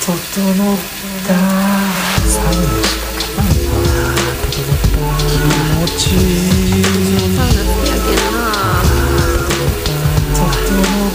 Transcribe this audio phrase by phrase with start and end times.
[0.00, 0.16] 整っ
[1.26, 1.34] た。
[2.26, 2.58] サウナ
[4.50, 5.36] 整った気
[5.76, 6.02] 持ち。
[6.14, 6.16] い
[6.80, 6.82] い
[7.36, 8.40] サウナ好きやけんな
[10.32, 11.12] 整っ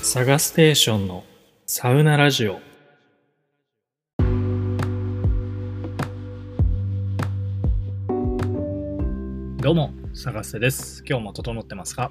[0.00, 1.24] たサガステーションの
[1.64, 2.58] サウナラジオ。
[9.62, 11.04] どうも、サガステです。
[11.08, 12.10] 今日も整ってますか？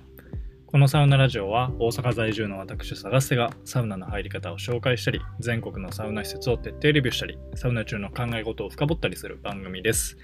[0.71, 10.15] このサウナラジオは大阪在住の私サガステがサウナの入り方を紹介したり、全国のサウナ施設を徹底レビューしたり、サウナ中の考え事を深掘ったりする番組です。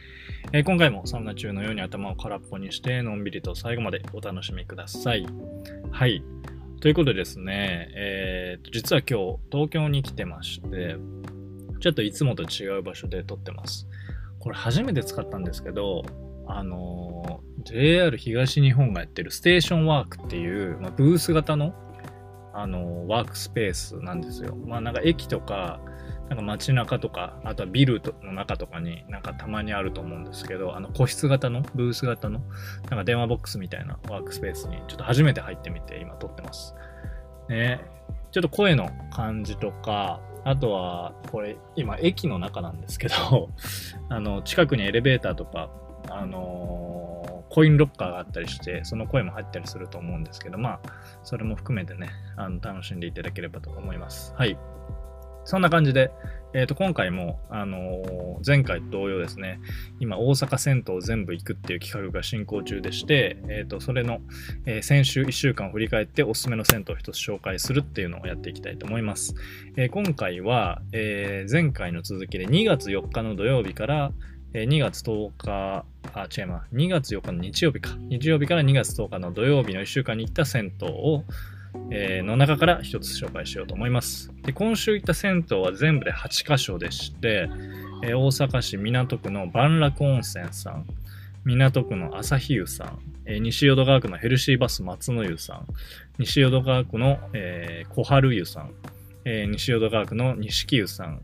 [0.54, 5.26] えー今回もサウナ中のように頭を空っぽにして、のんびりと最後までお楽しみください。
[5.90, 6.24] はい。
[6.80, 10.98] ということでですね、えー実は今日東京に来てまして、
[11.80, 13.88] ちょっといつもと違う場所で撮ってます。
[14.38, 16.04] これ初めて使ったんですけど、
[16.46, 21.74] あのー JR 東日本がやってるステーションワークっていう、まあ、ブース型の、
[22.54, 24.56] あのワークスペースなんですよ。
[24.56, 25.82] まあなんか駅とか、
[26.30, 32.40] なんか街中とか、あとはビルの中とかになんかたまにあると思うんですけど、あの個室型の、ブース型の、
[32.90, 36.76] なんか電話ボックスみたいなワークスペースにちょっと初めて入ってみて今撮ってます。
[37.50, 37.82] ね、
[38.32, 43.50] ちょっと声の感じとか、あとは、これ、今、駅の中なんですけど、
[44.10, 45.72] あの、近くにエレベーターとか、
[46.10, 46.95] あのー
[47.56, 50.80] コインロッカーがあったりして、その声も入ったりすると思うんですけど、まあ、
[51.24, 54.34] それも含めてね、あの楽しんでいただければと思います。
[54.36, 54.58] はい。
[55.46, 56.12] そんな感じで、
[56.54, 59.62] えっ、と、今回も、あの前回と同様ですね、
[60.02, 64.20] 今、大阪銭湯全部行くっていう企画が進行中でして、えっ、と、それの、
[64.66, 69.34] え先週1週間を振り返っておすすめの銭湯を一つ紹介するっていうのをやっていきたいと思います。
[69.78, 74.12] え今回は、え前回の続きで2月4日の土曜日から、
[74.58, 76.74] え2月10日、あ、違います。
[76.74, 77.90] 2月4日の日曜日か。
[78.08, 81.26] 日曜日から2月10日の土曜日の1週間に行った銭湯を、
[81.92, 84.32] えーの中から一つ紹介しようと思います。
[84.44, 87.50] で、今週行った銭湯は全部で8カ所でして、
[88.02, 90.86] えー大阪市港区の万楽温泉さん、
[91.44, 95.68] 港区の朝日湯さん、えー西淀川区のヘルシーバス松の湯さん、
[96.18, 98.72] 西淀川区の、え小春湯さん、
[99.26, 101.22] え西淀川区の錦湯さん、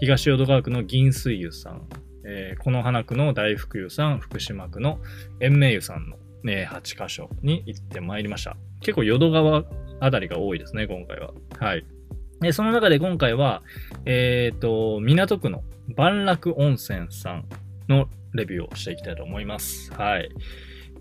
[0.00, 1.82] 東淀川区の銀水湯さん、
[2.24, 4.98] えー、此花区の大福湯さん、福島区の
[5.40, 8.56] 延命湯さんの、ね、8箇所に行ってまいりました。
[8.80, 9.64] 結構淀川
[10.00, 11.32] あたりが多いですね、今回は。
[11.58, 11.84] はい。
[12.40, 13.62] でその中で今回は、
[14.04, 15.62] えっ、と、港区の
[15.96, 17.44] 万楽温泉さん
[17.88, 19.92] のレビューをしていきたいと思います。
[19.92, 20.28] はい。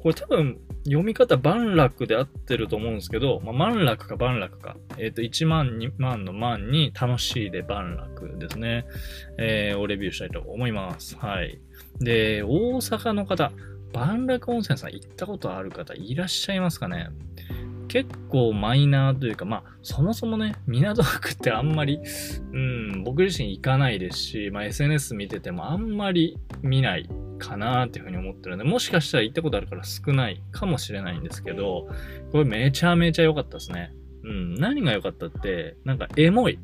[0.01, 4.78] これ多分、読み方万楽で合ってると思うんですけど、まあ、万楽か万楽か。
[4.97, 8.86] えっ、と、1万、2万の万に楽しいで万楽ですね。
[9.38, 11.18] えーをレビューしたいと思います。
[11.18, 11.59] はい。
[12.00, 13.52] で、大阪の方、
[13.94, 17.09] 万楽温泉さん行ったことある方いらっしゃいますかね？
[17.91, 22.00] 結構マイナーというか、まあ、そもそもね、港区ってあんまり、
[22.53, 31.90] うん、僕自身行かないですし、まあ、SNS 見ててもあんまり見ないかなっていうふうに思ってるんで、もしかしたら行ったことあるから少ないかもしれないんですけど、
[32.31, 33.91] これめちゃめちゃ良かったですね。
[34.24, 36.59] うん、何が良かったって、なんかエモい。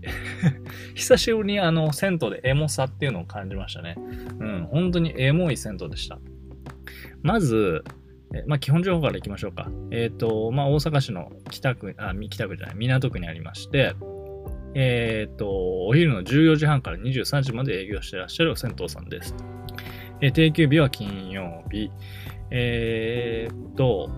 [0.96, 3.96] 久しぶりにあの、銭湯でエモさっていうのを感じましたね。
[4.40, 6.20] うん、本当にエモい銭湯でした。
[7.22, 7.84] まず、
[8.46, 9.70] まあ、基本情報からいきましょうか。
[9.92, 13.96] えっ、と、まあ、大阪市の北区、あ、北区じゃない、港区にありまして、
[14.76, 19.36] えっ、と、お昼の14時半から23時まで営業してらっしゃる銭湯さんです。
[20.20, 21.92] えー定休日は金曜日。
[22.50, 24.10] えっ、と、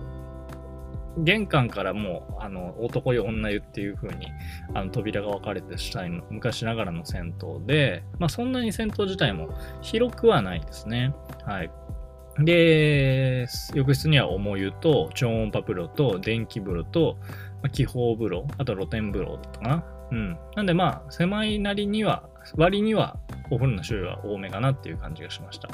[1.18, 4.26] 玄関からもう、あの、男湯女湯っていう風に、
[4.74, 9.48] あの、扉が分かれてしたいの、昔ながらの銭湯で、まあ、そんなに銭湯自体も
[9.82, 11.14] 広くはないですね。
[11.44, 11.70] はい。
[12.38, 17.18] で、浴室には重湯と超音波風呂と電気風呂と、
[17.62, 19.84] ま、気泡風呂、あと露天風呂だったかな。
[20.12, 20.38] うん。
[20.56, 23.18] なんでまあ、狭いなりには、割には
[23.50, 25.68] お風呂の種類は多めかなっていう感じがしました。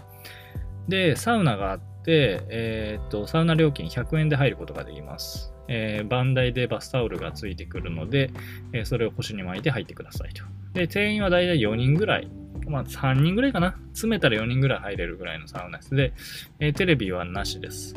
[0.89, 5.53] で、サウナがあって、えーっと、サウナ料金100円で入ることができます。
[5.69, 8.31] えー、バンダイでバスタオルがついてくるので、
[8.73, 10.45] えーそれを腰に巻いて入ってくださいと。
[10.75, 12.31] で、定員はだいたい4人ぐらい。
[12.69, 13.77] まあ、3人ぐらいかな。
[13.93, 16.13] 詰めたら4人ぐらい入れるぐらいのサウナ室で、
[16.61, 17.95] えーテレビはなしです。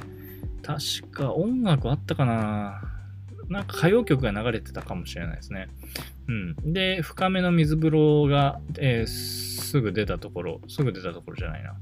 [0.61, 2.81] 確か音楽あったかな
[3.49, 5.67] なんか歌謡曲が流れてたかもしれないですね。
[6.27, 6.73] うん。
[6.73, 11.75] で、深めの水風呂が、えーすぐ出たところ、すぐ出たところじゃないな。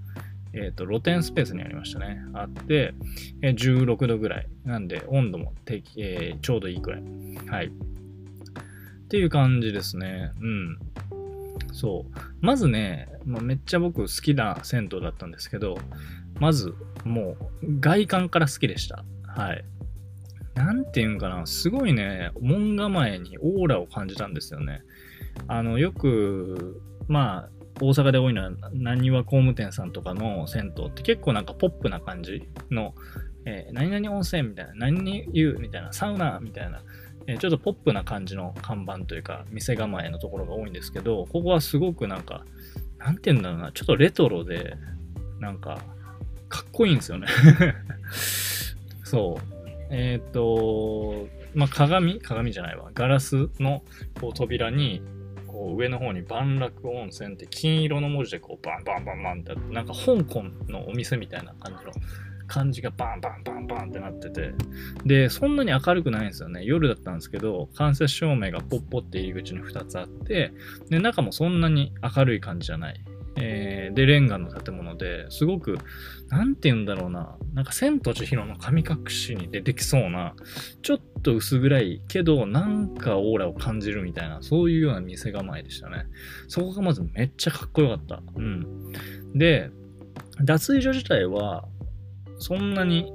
[0.53, 2.21] えっ、と、露天スペースにありましたね。
[2.33, 2.93] あって、
[3.41, 4.47] え16度ぐらい。
[4.65, 7.03] なんで、温度も適、えーちょうどいいくらい。
[7.47, 7.67] はい。
[7.67, 10.31] っていう感じですね。
[10.41, 10.79] うん。
[11.77, 12.19] そう。
[12.41, 15.77] まずね、まあ、めっちゃ僕好きな銭湯だったんですけど、
[16.39, 16.73] まず、
[17.05, 19.05] もう、外観から好きでした。
[19.27, 19.63] はい。
[20.55, 24.81] なんていうんかな、すごいね、門構えにオーラを感じたんですよね。
[25.47, 32.41] あの、よく、まあ、大阪で多いのは、なにわ工務店さんとかの銭湯って結構なんかポップな感じ
[32.71, 32.95] の、
[33.45, 36.81] えー、何々温泉みたいな、何々湯みたいな、サウナみたいな、
[37.27, 42.45] え、ちょっとポップな感じの看板というか、店構えのところが多いんですけど、ここはすごくなんか、
[42.97, 44.75] なんて言うんだろうな、ちょっとレトロで、
[45.39, 45.79] なんか、
[46.49, 47.27] かっこいいんですよね
[49.03, 49.57] そう。
[49.89, 52.19] えっ、と、まあ、鏡？
[52.19, 52.91] 鏡じゃないわ。
[52.93, 53.83] ガラスの
[54.19, 55.01] こう扉に、
[55.47, 61.91] こう上の方に万楽温泉って金色の文字でこうバンバンバンバンって、なんか香港のお店みたいな感じの
[62.47, 64.53] 感じがバンバンバンバンってなってて、
[65.05, 66.63] で、そんなに明るくないんですよね。
[66.63, 70.53] 夜だったんですけど、間接照明がポッポって入り口に2つあって、
[70.89, 73.03] で、中もそんなに明るい感じじゃない。
[73.39, 75.77] えー、で、レンガの建物ですごく、
[76.29, 80.33] なんて言うんだろうな、なんか千と千尋の神隠しに出てきそうな、
[80.81, 86.05] ちょっと薄暗いけど、なんかオーラを感じるみたいな、そういうような店構えでしたね。
[86.47, 88.21] そこがまずめっちゃかっこよかった。
[88.35, 88.91] うん。
[89.35, 89.69] で、
[90.43, 91.67] 脱衣所自体は、
[92.39, 93.13] そんなに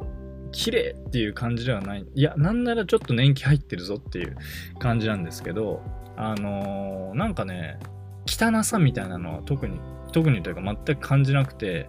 [0.53, 2.07] 綺麗っていう感じではない。
[2.15, 4.37] いや、なんならちょっと年季入ってるぞっていう
[4.79, 5.83] 感じなんですけど、
[6.17, 7.79] あのー、なんかね、
[8.27, 9.81] 汚さみたいなのは特に
[10.13, 11.89] 特にというか全く感じなくて、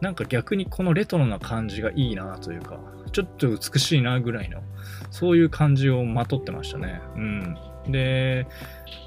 [0.00, 2.78] なんか逆にこのレトロな感じがいいなというか、
[3.12, 4.62] ちょっと美しいなぐらいの、
[5.10, 7.00] そういう感じをまとってましたね。
[7.16, 7.56] うん。
[7.88, 8.46] で、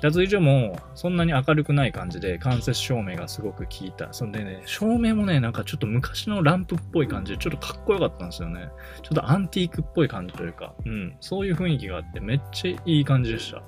[0.02, 4.12] 脱衣所もそんなに明るくない感じで間接照明がすごく効いた。
[4.14, 8.70] そんでね、照明もね、なんかちょっと昔のランプっぽい感じでちょっとかっこよかったんですよね。
[9.02, 13.62] ちょっとアンティークっぽい感じというか、うん、そういう雰囲気があってめっちゃいい感じでした。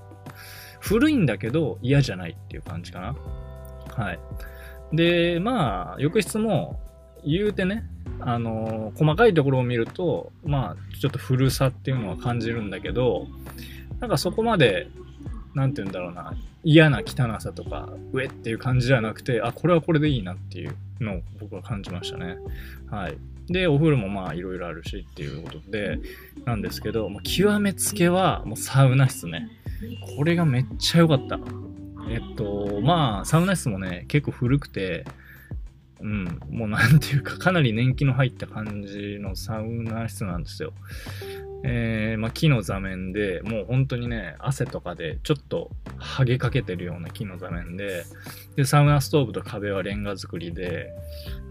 [0.79, 3.15] 古いんだけど嫌じゃないっていう感じかな。
[3.95, 4.19] はい。
[4.93, 6.79] で、まあ、浴室も
[7.25, 7.83] 言うてね、
[8.19, 13.27] あの細かいところを見ると、まあ、ちょっと古さっていうのは感じるんだけど、
[13.99, 14.89] なんかそこまで、
[15.53, 22.37] なんて言うんだろうな、嫌な汚さとか、上っていう感じじゃなくて、あ、これはこれでいいなっていうのを僕は感じましたね。
[22.89, 23.17] はい。
[23.49, 25.99] で、お風呂もまあいろいろあるしっていうことで、
[26.45, 29.49] なんですけど、もう極めつけはもうサウナ室ね。
[30.15, 31.39] これがめっちゃ良かった。
[32.09, 35.05] えっと、まあ、サウナ室もね、結構古くて、
[35.99, 40.73] うん、もうなんていうか、かなり年季の入った感じのサウナ室なんですよ。
[41.63, 48.05] えー、まあ、木の座面で、もう本当にね、汗とかでちょっと剥げかけてるような木の座面で、
[48.55, 50.91] で、サウナストーブと壁はレンガ作りで、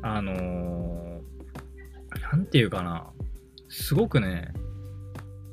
[0.03, 3.07] あのー、ていうかな、
[3.69, 4.53] すごくね、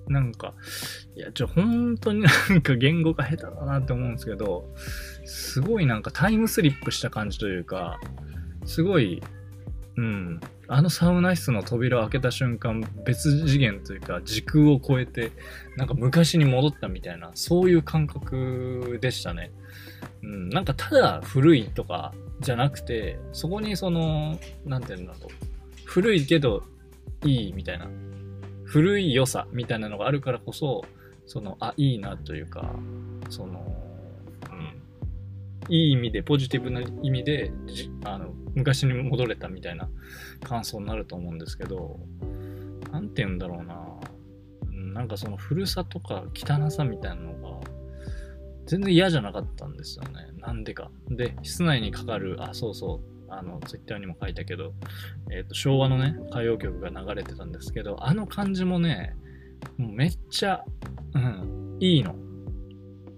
[0.07, 0.53] なんか、
[1.15, 4.69] いや、ちょ、本当になんか言語が下手だなって思うんですけど、
[5.25, 7.99] すごいなんかタイムスリップした感じというか、
[8.65, 9.21] すごい、
[9.97, 15.31] うん、あのサウナ室の扉を開けた瞬間、別次元というか、時空を超えて、
[15.75, 19.51] なんか昔に戻ったみたいな、そういう感覚でしたね。
[20.24, 25.31] うん、なんかただ古いとかじゃなくて、そこにその、なんていうんだろう。
[25.86, 26.63] 古いけど
[27.25, 27.88] いいみたいな
[28.74, 30.83] 古い良さみたいなのがあるからこそ、
[31.27, 32.74] その、あ、いいなというか、
[33.30, 33.75] その、
[34.51, 34.56] う
[35.69, 37.51] ん、いい意味で、ポジティブな意味で、
[38.04, 39.89] あの、昔に戻れたみたいな
[40.44, 42.00] 感想になると思うんですけど、
[42.91, 43.83] なんて言うんだろうな、
[44.94, 47.59] なんかその古さとか汚さみたいなのが、
[48.66, 50.28] 全然嫌じゃなかったんですよね。
[50.37, 50.89] なんでか。
[51.09, 54.73] で、室内にかかる、あ、そうそう、あの、ツイッターにも書いたけど、
[55.31, 59.16] えっ、ー、と、昭和のね、歌謡曲が流れてたんですけど、あの感じもね、
[59.78, 60.63] もうめっちゃ、
[61.13, 62.16] うん、いいの。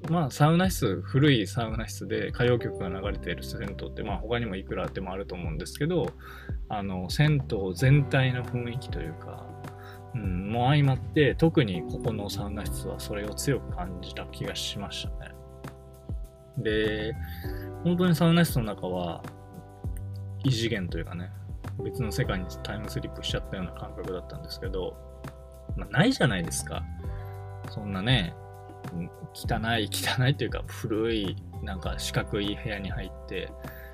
[0.09, 6.11] まあ、サウナ室、古いサウナ室で歌謡曲が流れている銭湯って、まあ、他にもいくらあってもあると思うんですけど、
[6.69, 9.47] あの、銭湯全体の雰囲気というか、
[10.13, 15.35] うん、もう相まって、特にここのサウナ室はそれを強く感じた気がしましたね。
[16.59, 17.15] で、
[17.83, 19.23] 本当にサウナ室の中は、
[20.43, 21.31] 異次元というかね、
[21.83, 24.95] 別の世界にタイムスリップしちゃったような感覚だったんですけど、
[25.75, 26.83] まあ、ないじゃないですか。
[27.69, 28.35] そんなね、
[29.33, 33.51] 汚い、汚いというか古い、なんか四角い部屋に入って、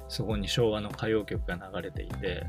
[0.07, 2.45] そこに昭和の歌謡曲が流れていて、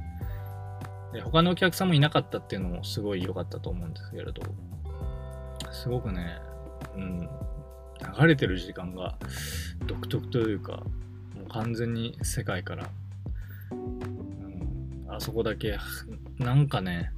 [1.13, 4.43] で他のお客さんもいなかったっていうのもすごい良かったと思うんですけれど、
[5.71, 6.39] すごくね、
[6.97, 7.29] うん、
[8.21, 9.17] 流れてる時間が
[9.87, 10.73] 独特というか、
[11.35, 12.89] もう完全に世界から
[13.71, 15.79] うんあそこだけ、
[16.39, 17.13] なんかね、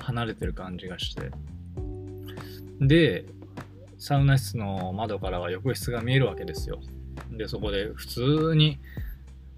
[0.00, 1.30] 離れてる感じがして。
[2.80, 3.24] で、
[3.98, 6.80] サウナ室の窓からは浴室が見えるわけですよ。
[7.32, 8.78] で、そこで普通に、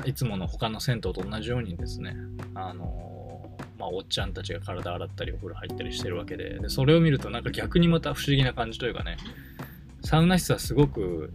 [0.06, 2.16] いつもの他の銭湯と同じようにですね、
[2.54, 3.11] あの
[3.80, 9.16] まあ、おっちゃんたちが体洗ったりお風呂入ったりしてるわけででそれを見るとなんか逆にまた不思議な感じというかね
[10.04, 11.32] サウナ室はすごく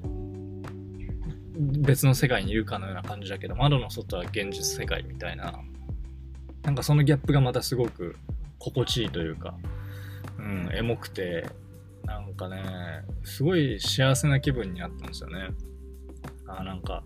[1.57, 5.59] 別の世界にいるかのような感じだけど窓の外は現実世界みたいな
[6.63, 8.15] なんかそのギャップがまたすごく
[8.59, 9.55] 心地いいというか、
[10.38, 11.47] うん、エモくて
[12.05, 15.50] なんかねすごい幸せな気分になったんですよね。
[16.47, 17.03] あなんか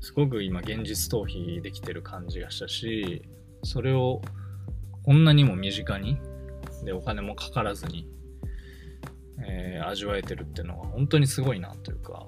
[0.00, 3.22] すごく今現実逃避できてる感じがしたし
[3.62, 4.20] それを
[5.02, 6.18] こんなにも身近に
[6.84, 8.06] でお金もかからずに、
[9.42, 12.26] えー、味わえてるっていうのは本当にすごいなというか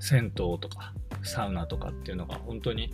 [0.00, 0.92] 銭湯とか
[1.22, 2.92] サウナとかっていうのが本当に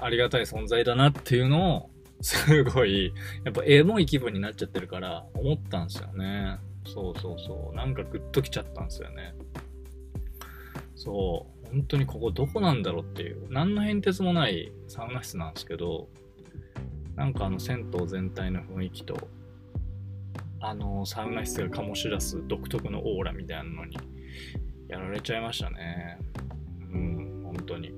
[0.00, 3.12] ありがたい存在だなっていうのをすごい
[3.44, 6.58] やっぱエモい気分になっちゃってるから思ったんですよね。
[6.84, 7.76] そうそうそう。
[7.76, 9.34] なんかグッときちゃったんですよね。
[10.94, 11.66] そう。
[11.70, 13.46] 本当にここどこなんだろうっていう。
[13.50, 16.08] 何の変哲もないサウナ室なんですけど
[17.16, 19.28] なんかあの銭湯全体の雰囲気と
[20.60, 23.96] あのサウナ室が醸し出す独特のオーラみたいなのに
[24.88, 26.18] やられちゃいましたね。
[26.92, 27.92] うん、本当に。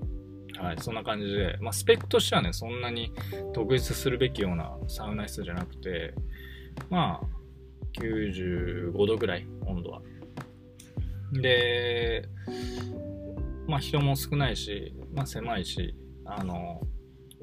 [0.61, 3.13] はい、そんな感じで、まあ、スペックとしてはね、そんなに
[3.53, 6.15] 特筆するべきようなサウナ室じゃなくて、
[6.91, 10.03] まあ、95度ぐらい、温度は。
[11.33, 12.29] で、
[13.67, 16.81] まあ、人も少ないし、まあ、狭いし、あの、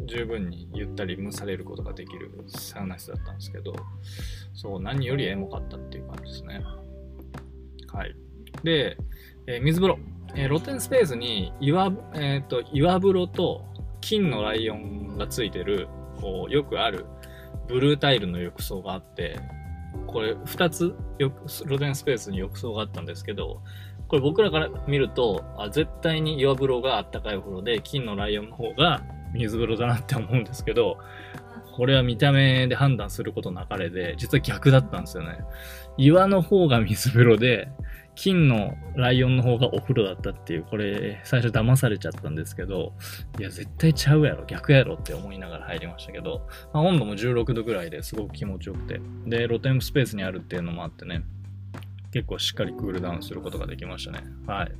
[0.05, 3.73] 十分にゆったり蒸されることができるサウナ室だったんですけど、
[4.53, 6.61] そう、何よりエモかったっていう感じですね。
[7.93, 8.15] はい。
[8.63, 8.97] で、
[9.47, 9.99] えー、水風呂。
[10.35, 13.65] えー、露天スペースに岩,、えーと、岩風呂と
[14.01, 15.87] 金のライオンがついてる、
[16.19, 17.05] こう、よくある
[17.67, 19.39] ブルータイルの浴槽があって、
[20.07, 20.93] これ2つ
[21.65, 23.61] 露天スペースに浴槽があったんですけど、
[24.07, 29.01] これ僕らから見ると、あ絶対に岩風呂があったかいお風呂で、金のライオンの方が
[29.33, 30.97] 水風呂だなって思うんですけど、
[31.75, 35.39] これは見た目で判断することなかれで、実は逆だったんですよね。
[35.97, 37.67] 岩の方が水風呂で、
[38.15, 42.93] 金のライオンの方がお風呂だったっていう、これ、最初騙されちゃったんですけど、
[43.37, 51.23] いや、絶対ちゃうやろ、逆やろって思いながら入りましたけど、まあ、温度も16度ぐらいですごく気持ちよくて、で、露天スペースにあるっていうのもあってね、
[52.11, 54.23] 結構しっかりクールダウンすることができましたね。
[54.47, 54.71] はい。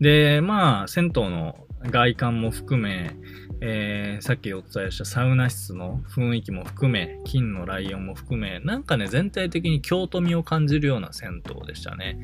[0.00, 3.16] で、まあ、銭湯の外観も含め、
[3.60, 12.18] えー、さっきお伝えしたサウナ室の雰囲気も含め、金のライオンも含め、なんかね、全体的に京都味を感じるような銭湯でしたね。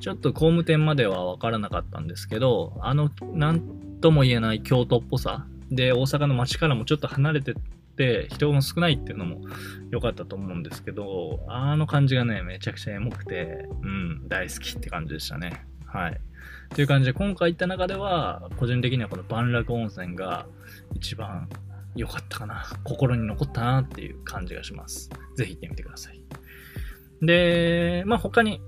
[0.00, 3.60] ちょっと工務店まではわからなかったんですけど、あの、なん
[4.00, 5.46] とも言えない京都っぽさ。
[5.70, 7.54] で、大阪の街からもちょっと離れて
[7.96, 9.42] て、人も少ないっていうのも
[9.90, 15.64] 良かったと思うんですけど、あの感じがね、めちゃくちゃエモくて、うん、大好きって感じでしたね。
[15.86, 16.20] はい。
[16.74, 20.46] という感じで、今回行った中では、個人的にはこの万楽温泉が
[20.94, 21.48] 一番
[21.94, 22.64] 良かったかな。
[22.82, 25.10] 心に残ったなっていう感じがします。
[25.36, 26.22] ぜひ行ってみてください。
[27.20, 28.62] で、まあ他に、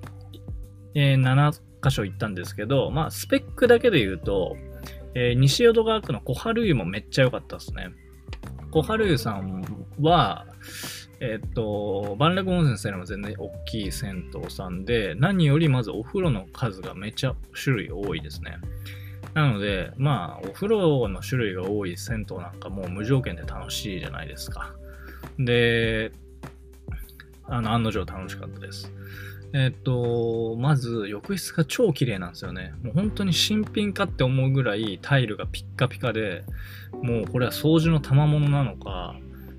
[0.95, 4.57] えー、7箇所行ったんですけど、まあスペックだけで言うと、
[5.15, 7.89] えー、西淀川区の小春湯もめっちゃ良かったですね。
[8.71, 9.65] 小春湯さん
[10.01, 10.47] は、
[11.21, 18.59] えっと、万楽温泉さんよりも全然大きい銭湯さんで、何よりまずお風呂の数がめちゃ種類多いですね。
[19.35, 24.75] なので、まあ、お風呂の種類が多い銭湯なんかもう無条件で楽しいじゃないですか。
[25.39, 26.13] で、
[27.47, 28.93] あの、案の定楽しかったです。
[29.53, 32.75] えっと、まず、浴室が超綺麗なんですよね。
[32.83, 36.45] もう本当に新品かって思うぐらいタイルがピッカピカで、
[37.03, 39.15] もうこれは掃除の賜物なのか、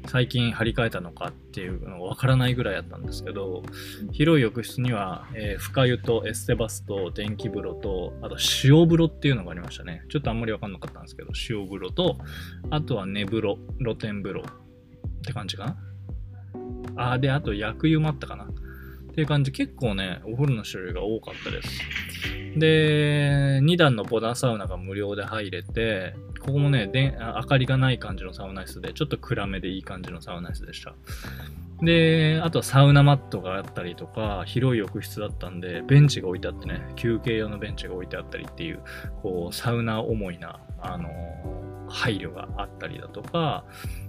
[0.08, 3.64] 最近張り替えたのかっていうのがわからないぐらいやったんですけど、
[4.12, 10.04] 広い浴室には、えー、深湯とエステバスと電気風呂と、あと塩風呂っていうのがありましたね。
[10.10, 12.18] ちょっとあんまりわかんなかったんですけど、塩風呂と、
[12.70, 15.76] あとは寝風呂、露天風呂って感じか
[16.96, 17.12] な？
[17.12, 18.46] あ、で、あと薬湯もあったかな。
[18.46, 18.48] っ
[19.16, 21.82] ていう感じ、結構ね、お風呂の種類が多かったです。
[22.58, 30.94] で、2段のボダンサウナが無料で入れて、ここもね、で明かりがない感じのサウナ室で、ちょっと暗めでいい感じのサウナ室でした。
[31.82, 38.80] で、あとはサウナマットがあったりとか、広い浴室だったんで、ベンチが置いてあってね、休憩用のベンチが置いてあったりっていう、
[39.24, 43.66] こう、サウナ思いな、あのー、配慮があったりだとか、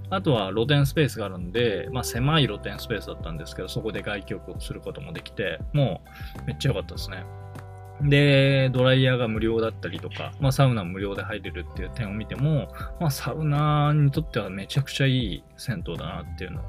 [0.09, 6.03] あとは露天スペースがあるんで、まあ狭い露天スペースだったんですけど、そこで外気浴をすることもできて、も
[6.43, 7.25] うめっちゃ良かったですね。
[8.03, 12.69] で、ドライヤーが無料だったりとか、まあ、サウナ無料で入れるっていう点を見ても、
[13.01, 16.65] まあ、サウナにとってはめちゃくちゃいい銭湯だなっていうのを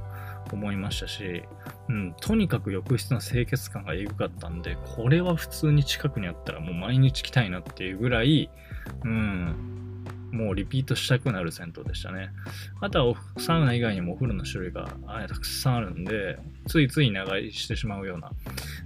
[0.53, 1.43] 思いましたし、
[1.89, 8.49] うん、とにかく浴室の清潔感がエグかったんで、これは普通に近くにあったらもう毎日来たいなっていうぐらい、
[9.03, 9.86] うん、
[10.31, 12.29] もうリピートしたくなる銭湯でしたね。
[12.81, 14.87] あとはサウナ以外にもお風呂の種類が
[15.27, 18.31] たくさんあるんで、ついつい長居してしまうような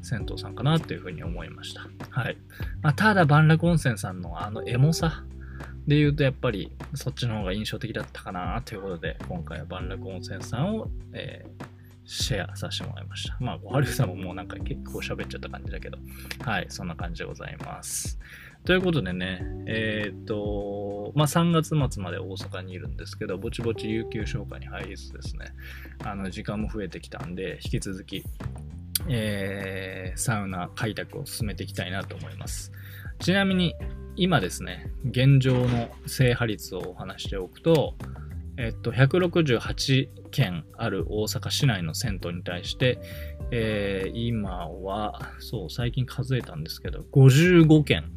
[0.01, 1.81] 銭湯さんかなというふうに思いました。
[2.09, 2.37] はい。
[2.81, 5.23] まあ、ただ、万楽温泉さんのあのエモさ
[5.87, 11.80] で言うと、やっぱりそっちの方が印象的だったかなということで、今回は万楽温泉さんを、えー
[12.11, 13.37] シェアさせてもらいました。
[13.39, 15.97] まあ、小春さんももうなんか結構喋っちゃった感じだけど、
[16.43, 18.19] はい、そんな感じでございます。
[18.65, 25.53] ということでね、えー、っと、まあ、3月末まで大阪にいるんですけど、ぼちぼち有給消化に入りつつですね、
[26.03, 28.25] あの、時間も増えてきたんで、引き続き、
[29.07, 32.73] えー、サウナ開拓を進めていきたいなと思います。
[33.19, 33.73] ちなみに、
[34.17, 37.95] 今ですね、現状の制覇率をお話しておくと、
[38.61, 42.99] えっと、168件ある大阪市内の銭湯に対して、
[43.49, 48.11] えー、今は、そう、最近数えたんですけど、55件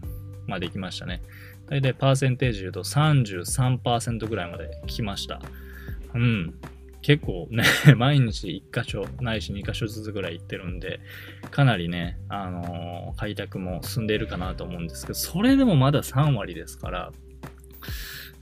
[0.47, 1.23] まで来ましたね。
[1.71, 5.41] 大体パーセンテージ言うと33%ぐらいまで来ました。
[6.15, 6.55] うん。
[7.01, 7.65] 結構ね、
[7.97, 11.01] 毎日1箇所、ないし2箇所ずつぐらい行ってるんで、
[11.51, 17.13] かなりね、あのー、開拓も進んでいるかなと思うんですけど、それでもまだ3割ですから、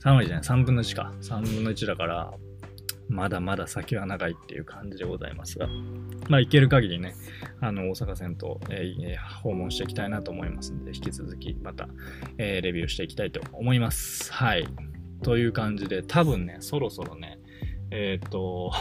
[0.03, 1.13] 3割じゃない、3分の1か。
[1.21, 2.33] 3分の1だから、
[3.09, 5.67] まだまだ先は長いっていう感じでございますが、
[6.29, 7.13] まあ、行ける限りね、
[7.59, 11.87] あの、大阪銭湯、えー、訪問していきたいなと思いますので、引き続きまた、
[12.37, 14.31] えー、レビューしていきたいと思います。
[14.33, 14.67] はい。
[15.21, 17.39] という感じで、多分ね、そろそろね、
[17.91, 18.71] えっ、ー、と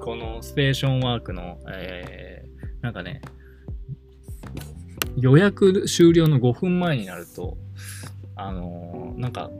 [0.00, 3.20] このステーションワークの、えー、なんかね、
[5.16, 7.56] 予約終了の5分前になると、
[8.36, 9.50] あのー、なんか、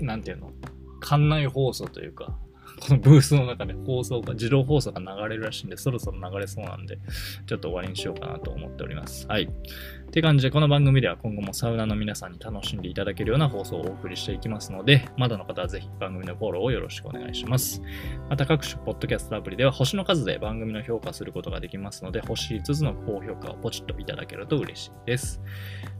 [0.00, 0.52] なんていうの？
[1.00, 2.38] 館内放送というか、
[2.80, 6.98] このブースの中で放送が、自動放送が流れるらしいんで、そろそろ流れそうなんで、
[7.46, 9.26] ちょっと終わりにしようかなと思っております。
[9.28, 9.44] はい。
[9.44, 17.82] って感じで、この番組では今後もサウナの皆さんに楽しんでいただけるような放送をお送りしていきますので、まだの方はぜひ番組のフォローをよろしくお願いします。
[18.28, 25.40] また各種ポッドキャストアプリでは星の数で番組の評価することができますので、星5つの高評価をポチッといただけると嬉しいです。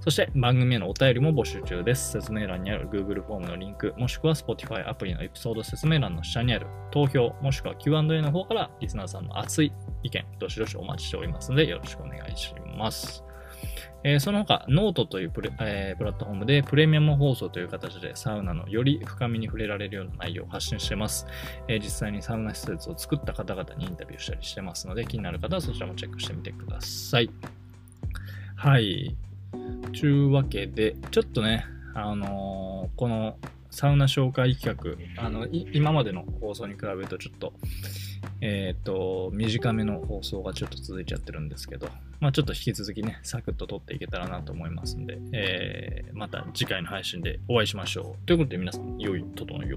[0.00, 2.12] そして番組へのお便りも募集中です。
[2.12, 9.72] 説明欄にある Google フォームのリンク、もしくは Spotify アプリのエピソード説明欄の下にある投票、もしくは Q&A の方からリスナーさんの熱い
[10.02, 13.24] 意見、どしどしお待ちしておりますので、よろしくお願いします。
[14.06, 21.26] えー、その他、ノートというプレ、えー、プラットフォームでプレミアム放送という形でサウナのより深みに触れられるような内容を発信してます。
[21.68, 27.30] えー、実際にサウナ施設を作った方々にインタビューしたりしてますので、気になる方はそちらもチェックしてみてください。
[28.56, 29.16] はい。
[29.98, 33.38] というわけで、ちょっとね、あの、この
[33.74, 37.52] サウナ紹介企画、あの今までの放送に比べるとちょっと、
[38.40, 41.88] えっ、ー、と、短めの放送がちょっと続いちゃってるんですけど、
[42.20, 48.26] まあちょっと引き続きね、サクッと撮っていけたらなと思いますんで、えー、また次回の配信でお会いしましょう。
[48.26, 49.76] ということで皆さん、良い整いを。